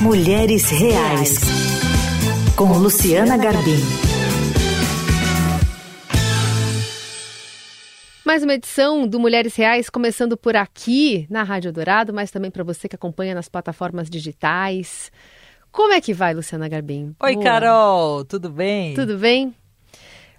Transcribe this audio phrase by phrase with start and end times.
[0.00, 1.40] Mulheres Reais,
[2.56, 3.80] com Luciana Garbim.
[8.24, 12.62] Mais uma edição do Mulheres Reais, começando por aqui na Rádio Dourado, mas também para
[12.62, 15.10] você que acompanha nas plataformas digitais.
[15.72, 17.16] Como é que vai, Luciana Garbim?
[17.20, 17.44] Oi, Boa.
[17.44, 18.94] Carol, tudo bem?
[18.94, 19.52] Tudo bem?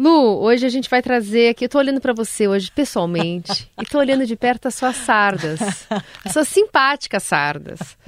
[0.00, 3.84] Lu, hoje a gente vai trazer aqui, eu tô olhando para você hoje pessoalmente e
[3.84, 5.60] tô olhando de perto as suas sardas,
[6.24, 7.98] as suas simpáticas sardas.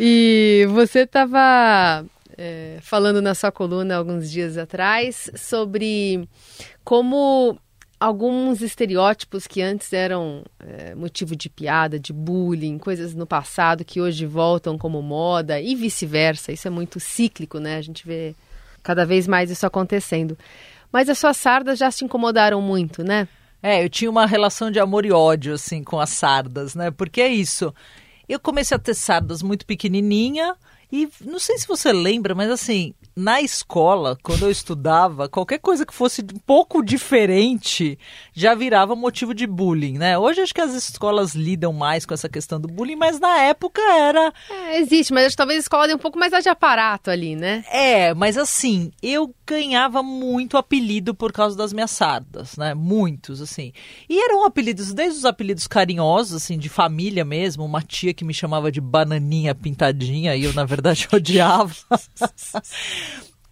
[0.00, 2.02] E você estava
[2.38, 6.26] é, falando na sua coluna alguns dias atrás sobre
[6.82, 7.58] como
[8.00, 14.00] alguns estereótipos que antes eram é, motivo de piada, de bullying, coisas no passado que
[14.00, 16.50] hoje voltam como moda e vice-versa.
[16.50, 17.76] Isso é muito cíclico, né?
[17.76, 18.34] A gente vê
[18.82, 20.38] cada vez mais isso acontecendo.
[20.92, 23.28] Mas as suas sardas já se incomodaram muito, né?
[23.62, 26.90] É, eu tinha uma relação de amor e ódio, assim, com as sardas, né?
[26.90, 27.74] Porque é isso.
[28.28, 30.54] Eu comecei a ter sardas muito pequenininha
[30.90, 35.84] e não sei se você lembra, mas assim, na escola, quando eu estudava, qualquer coisa
[35.84, 37.98] que fosse um pouco diferente
[38.32, 40.16] já virava motivo de bullying, né?
[40.16, 43.80] Hoje acho que as escolas lidam mais com essa questão do bullying, mas na época
[43.80, 44.32] era.
[44.48, 47.34] É, existe, mas acho que talvez a escola dê um pouco mais de aparato ali,
[47.34, 47.64] né?
[47.72, 52.74] É, mas assim, eu ganhava muito apelido por causa das minhas sardas, né?
[52.74, 53.72] Muitos, assim.
[54.08, 58.34] E eram apelidos, desde os apelidos carinhosos, assim, de família mesmo, uma tia que me
[58.34, 61.74] chamava de bananinha pintadinha, e eu, na verdade, odiava.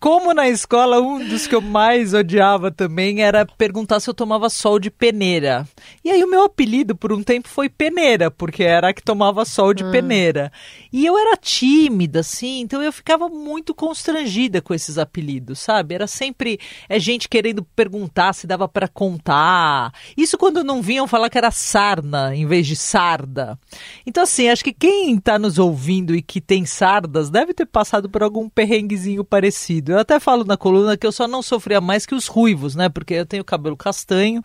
[0.05, 4.50] Como na escola, um dos que eu mais odiava também era perguntar se eu tomava
[4.50, 5.66] sol de peneira.
[6.05, 9.47] E aí o meu apelido por um tempo foi peneira, porque era a que tomava
[9.47, 9.91] sol de hum.
[9.91, 10.52] peneira.
[10.92, 15.94] E eu era tímida, assim, então eu ficava muito constrangida com esses apelidos, sabe?
[15.94, 19.91] Era sempre é gente querendo perguntar se dava para contar.
[20.19, 23.58] Isso quando não vinham falar que era sarna em vez de sarda.
[24.06, 28.10] Então assim, acho que quem está nos ouvindo e que tem sardas deve ter passado
[28.10, 29.94] por algum perrenguezinho parecido.
[29.95, 32.89] Eu até falo na coluna que eu só não sofria mais que os ruivos, né?
[32.89, 34.43] Porque eu tenho cabelo castanho,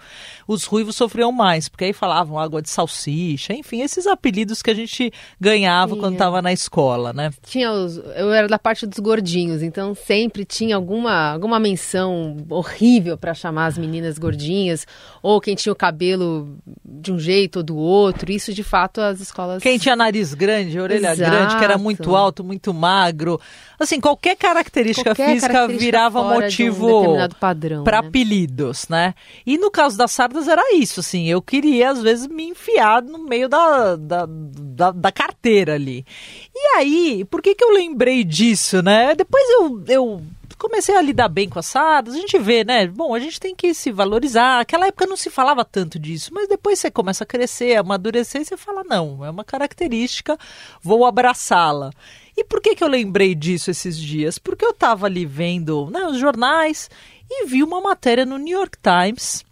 [0.48, 4.74] os ruivos sofriam mais, porque aí falavam água de salsicha, enfim, esses apelidos que a
[4.74, 6.02] gente ganhava tinha.
[6.02, 7.32] quando estava na escola, né?
[7.44, 13.18] Tinha os, eu era da parte dos gordinhos, então sempre tinha alguma, alguma menção horrível
[13.18, 14.86] para chamar as meninas gordinhas,
[15.22, 18.32] ou quem tinha o cabelo de um jeito ou do outro.
[18.32, 19.62] Isso de fato as escolas.
[19.62, 21.32] Quem tinha nariz grande, orelha Exato.
[21.32, 23.40] grande, que era muito alto, muito magro.
[23.80, 28.08] Assim, qualquer característica qualquer física virava motivo um para né?
[28.08, 29.14] apelidos, né?
[29.46, 33.20] E no caso das sardas era isso, assim, eu queria às vezes me enfiar no
[33.20, 36.06] meio da, da, da, da carteira ali.
[36.54, 39.16] E aí, por que que eu lembrei disso, né?
[39.16, 40.22] Depois eu, eu
[40.60, 42.86] comecei a lidar bem com as sardas, a gente vê, né?
[42.86, 44.60] Bom, a gente tem que se valorizar.
[44.60, 48.42] Aquela época não se falava tanto disso, mas depois você começa a crescer, a amadurecer
[48.42, 50.38] e você fala, não, é uma característica,
[50.84, 51.92] vou abraçá-la.
[52.38, 54.38] E por que, que eu lembrei disso esses dias?
[54.38, 56.90] Porque eu estava ali vendo né, os jornais
[57.30, 59.46] e vi uma matéria no New York Times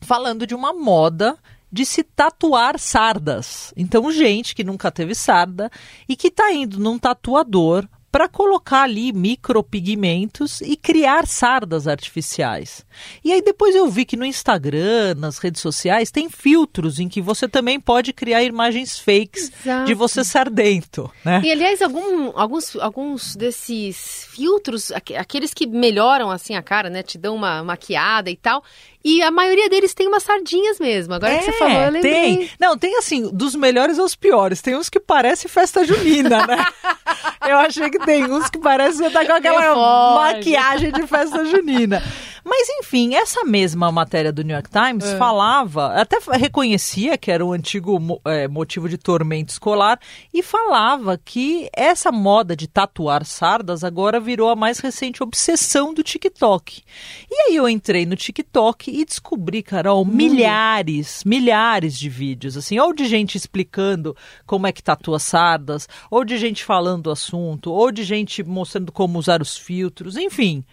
[0.00, 1.36] falando de uma moda
[1.70, 3.74] de se tatuar sardas.
[3.76, 5.70] Então, gente que nunca teve sarda
[6.08, 12.82] e que está indo num tatuador para colocar ali micropigmentos e criar sardas artificiais.
[13.22, 17.20] E aí depois eu vi que no Instagram, nas redes sociais, tem filtros em que
[17.20, 19.84] você também pode criar imagens fakes Exato.
[19.84, 21.42] de você sardento, né?
[21.44, 27.18] E aliás, algum, alguns, alguns desses filtros, aqueles que melhoram assim a cara, né, te
[27.18, 28.64] dão uma maquiada e tal,
[29.08, 31.14] e a maioria deles tem umas sardinhas mesmo.
[31.14, 32.12] Agora é, que você é, falou, eu lembrei.
[32.12, 32.50] Tem.
[32.58, 34.60] Não, tem assim, dos melhores aos piores.
[34.60, 36.66] Tem uns que parecem festa junina, né?
[37.48, 42.02] eu achei que tem uns que parecem estar tá com aquela maquiagem de festa junina.
[42.48, 45.18] Mas enfim, essa mesma matéria do New York Times é.
[45.18, 49.98] falava, até reconhecia que era um antigo é, motivo de tormento escolar
[50.32, 56.04] e falava que essa moda de tatuar sardas agora virou a mais recente obsessão do
[56.04, 56.84] TikTok.
[57.28, 60.04] E aí eu entrei no TikTok e descobri, Carol, hum.
[60.04, 66.24] milhares, milhares de vídeos, assim, ou de gente explicando como é que tatua sardas, ou
[66.24, 70.64] de gente falando do assunto, ou de gente mostrando como usar os filtros, enfim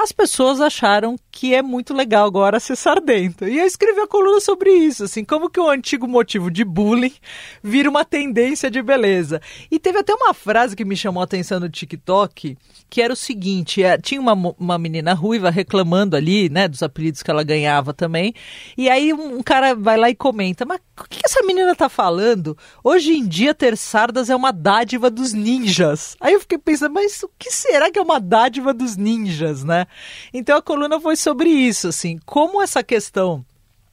[0.00, 3.48] as pessoas acharam que é muito legal agora ser sardento.
[3.48, 7.12] E eu escrevi a coluna sobre isso, assim, como que o antigo motivo de bullying
[7.60, 9.42] vira uma tendência de beleza.
[9.68, 12.56] E teve até uma frase que me chamou a atenção no TikTok,
[12.88, 17.22] que era o seguinte, é, tinha uma, uma menina ruiva reclamando ali, né, dos apelidos
[17.22, 18.32] que ela ganhava também,
[18.76, 21.88] e aí um, um cara vai lá e comenta, mas o que essa menina tá
[21.88, 22.56] falando?
[22.84, 26.16] Hoje em dia ter sardas é uma dádiva dos ninjas.
[26.20, 29.87] Aí eu fiquei pensando, mas o que será que é uma dádiva dos ninjas, né?
[30.32, 33.44] Então a coluna foi sobre isso, assim, como essa questão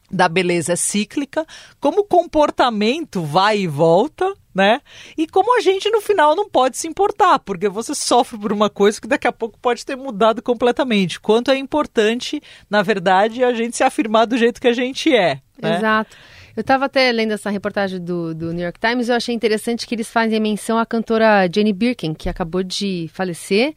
[0.10, 1.46] da beleza é cíclica,
[1.80, 4.80] como o comportamento vai e volta, né?
[5.18, 8.70] E como a gente no final não pode se importar, porque você sofre por uma
[8.70, 11.20] coisa que daqui a pouco pode ter mudado completamente.
[11.20, 15.42] Quanto é importante, na verdade, a gente se afirmar do jeito que a gente é.
[15.62, 15.78] Né?
[15.78, 16.16] Exato.
[16.56, 19.86] Eu estava até lendo essa reportagem do, do New York Times e eu achei interessante
[19.86, 23.76] que eles fazem menção à cantora Jenny Birkin, que acabou de falecer,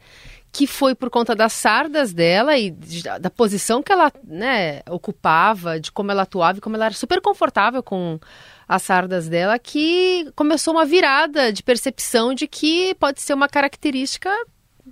[0.51, 2.71] que foi por conta das sardas dela e
[3.19, 7.21] da posição que ela né, ocupava, de como ela atuava e como ela era super
[7.21, 8.19] confortável com
[8.67, 14.29] as sardas dela, que começou uma virada de percepção de que pode ser uma característica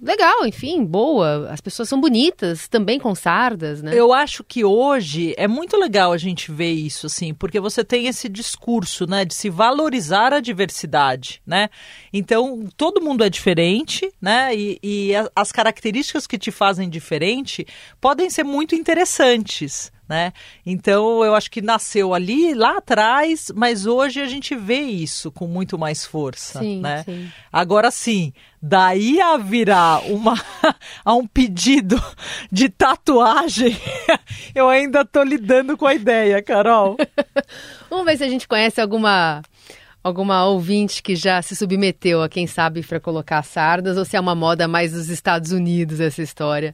[0.01, 1.49] legal, enfim, boa.
[1.49, 3.91] As pessoas são bonitas, também com sardas, né?
[3.93, 8.07] Eu acho que hoje é muito legal a gente ver isso, assim, porque você tem
[8.07, 11.69] esse discurso, né, de se valorizar a diversidade, né?
[12.11, 14.55] Então, todo mundo é diferente, né?
[14.55, 17.65] E, e as características que te fazem diferente
[17.99, 20.31] podem ser muito interessantes né?
[20.65, 25.47] Então eu acho que nasceu ali lá atrás, mas hoje a gente vê isso com
[25.47, 27.03] muito mais força, sim, né?
[27.03, 27.31] Sim.
[27.51, 30.33] Agora sim, daí a virar uma
[31.03, 32.01] a um pedido
[32.51, 33.77] de tatuagem,
[34.55, 36.97] eu ainda tô lidando com a ideia, Carol.
[37.89, 39.41] Vamos ver se a gente conhece alguma
[40.07, 44.19] alguma ouvinte que já se submeteu a quem sabe para colocar sardas ou se é
[44.19, 46.73] uma moda mais dos Estados Unidos essa história.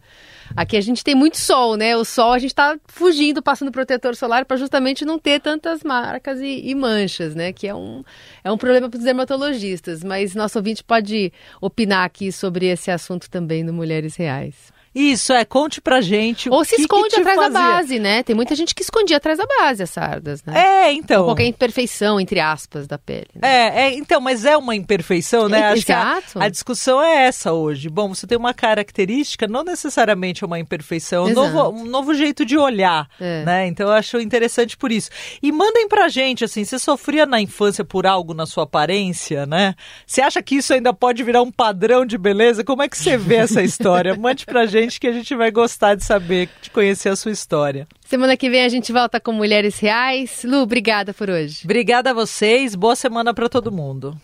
[0.55, 1.97] Aqui a gente tem muito sol, né?
[1.97, 6.39] O sol a gente está fugindo, passando protetor solar para justamente não ter tantas marcas
[6.39, 7.51] e, e, manchas, né?
[7.51, 8.03] Que é um,
[8.43, 10.03] é um problema para os dermatologistas.
[10.03, 14.71] Mas nosso ouvinte pode opinar aqui sobre esse assunto também no Mulheres Reais.
[14.93, 16.49] Isso, é, conte pra gente.
[16.49, 17.51] Ou se que esconde que atrás fazia.
[17.51, 18.21] da base, né?
[18.21, 20.53] Tem muita gente que escondia atrás da base as sardas, né?
[20.55, 21.21] É, então.
[21.21, 23.27] Ou qualquer imperfeição, entre aspas, da pele.
[23.33, 23.41] Né?
[23.41, 25.59] É, é, então, mas é uma imperfeição, né?
[25.59, 26.39] É, Acho exato.
[26.39, 27.89] a, a, discussão é essa hoje.
[27.89, 32.57] Bom, você tem uma característica, não necessariamente uma imperfeição, um novo, um novo jeito de
[32.57, 33.43] olhar, é.
[33.43, 33.67] né?
[33.67, 35.09] Então eu acho interessante por isso.
[35.41, 39.73] E mandem pra gente, assim, você sofria na infância por algo na sua aparência, né?
[40.05, 42.63] Você acha que isso ainda pode virar um padrão de beleza?
[42.63, 44.15] Como é que você vê essa história?
[44.19, 47.87] Mande pra gente que a gente vai gostar de saber, de conhecer a sua história.
[48.05, 50.43] Semana que vem a gente volta com Mulheres Reais.
[50.43, 51.61] Lu, obrigada por hoje.
[51.63, 52.75] Obrigada a vocês.
[52.75, 54.17] Boa semana para todo mundo.